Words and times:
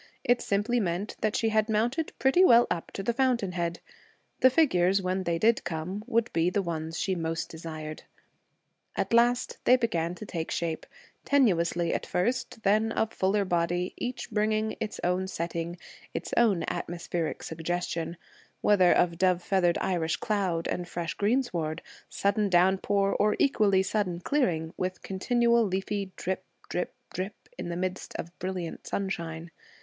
It 0.23 0.41
simply 0.41 0.79
meant 0.79 1.15
that 1.21 1.35
she 1.35 1.49
had 1.49 1.69
mounted 1.69 2.11
pretty 2.17 2.43
well 2.43 2.65
up 2.71 2.89
to 2.93 3.03
the 3.03 3.13
fountain 3.13 3.51
head. 3.51 3.79
The 4.39 4.49
figures, 4.49 4.99
when 4.99 5.25
they 5.25 5.37
did 5.37 5.63
come, 5.63 6.03
would 6.07 6.33
be 6.33 6.49
the 6.49 6.63
ones 6.63 6.97
she 6.99 7.13
most 7.13 7.49
desired. 7.49 8.01
At 8.95 9.13
last, 9.13 9.59
they 9.63 9.75
began 9.75 10.15
to 10.15 10.25
take 10.25 10.49
shape, 10.49 10.87
tenuously 11.23 11.93
at 11.93 12.07
first, 12.07 12.63
then 12.63 12.91
of 12.91 13.13
fuller 13.13 13.45
body, 13.45 13.93
each 13.95 14.31
bringing 14.31 14.75
its 14.79 14.99
own 15.03 15.27
setting, 15.27 15.77
its 16.15 16.33
own 16.35 16.65
atmospheric 16.67 17.43
suggestion 17.43 18.17
whether 18.61 18.91
of 18.91 19.19
dove 19.19 19.43
feathered 19.43 19.77
Irish 19.81 20.17
cloud 20.17 20.67
and 20.67 20.87
fresh 20.87 21.13
greensward, 21.13 21.83
sudden 22.09 22.49
downpour, 22.49 23.13
or 23.19 23.35
equally 23.37 23.83
sudden 23.83 24.19
clearing, 24.19 24.73
with 24.77 25.03
continual 25.03 25.63
leafy 25.63 26.11
drip, 26.15 26.43
drip, 26.69 26.95
drip, 27.13 27.35
in 27.59 27.69
the 27.69 27.77
midst 27.77 28.15
of 28.15 28.29
brilliant 28.39 28.87
sunshine. 28.87 29.51